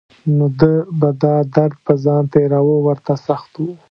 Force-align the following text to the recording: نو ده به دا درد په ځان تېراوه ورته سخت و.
نو 0.35 0.45
ده 0.59 0.71
به 0.99 1.09
دا 1.21 1.35
درد 1.55 1.75
په 1.85 1.93
ځان 2.03 2.23
تېراوه 2.33 2.77
ورته 2.87 3.13
سخت 3.27 3.51
و. 3.57 3.63